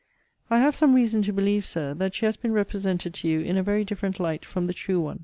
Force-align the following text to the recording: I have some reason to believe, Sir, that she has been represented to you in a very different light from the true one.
I 0.49 0.57
have 0.57 0.75
some 0.75 0.95
reason 0.95 1.21
to 1.21 1.31
believe, 1.31 1.63
Sir, 1.67 1.93
that 1.93 2.15
she 2.15 2.25
has 2.25 2.35
been 2.35 2.53
represented 2.53 3.13
to 3.13 3.27
you 3.27 3.41
in 3.41 3.55
a 3.55 3.61
very 3.61 3.85
different 3.85 4.19
light 4.19 4.43
from 4.43 4.65
the 4.65 4.73
true 4.73 4.99
one. 4.99 5.19